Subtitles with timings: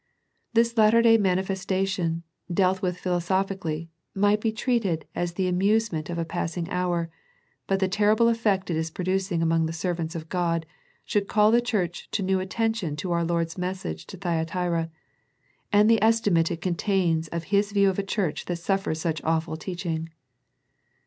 [0.55, 6.09] This latter day manifestation, dealt with phil osophically, might be treated as the amuse ment
[6.09, 7.11] of a passing hour,
[7.67, 10.65] but the terrible effect it is producing among the servants of God,
[11.05, 14.89] should call the Church to new attention to our Lord's message to Thyatira,
[15.71, 19.55] and the estimate it contains of His view of a church that suffers such awful
[19.55, 20.09] teaching.